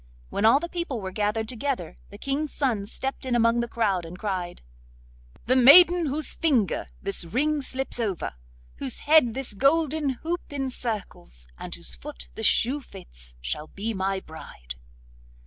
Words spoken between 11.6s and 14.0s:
whose foot this shoe fits, shall be